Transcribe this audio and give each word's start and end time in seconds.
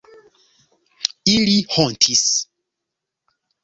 Ili 1.35 1.59
hontis. 1.77 2.27